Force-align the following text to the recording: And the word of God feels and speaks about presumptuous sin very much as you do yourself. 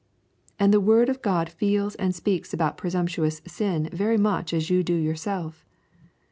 And 0.57 0.73
the 0.73 0.79
word 0.81 1.09
of 1.09 1.21
God 1.21 1.47
feels 1.47 1.93
and 1.93 2.15
speaks 2.15 2.55
about 2.55 2.75
presumptuous 2.75 3.39
sin 3.45 3.87
very 3.93 4.17
much 4.17 4.51
as 4.51 4.67
you 4.71 4.81
do 4.81 4.95
yourself. 4.95 5.63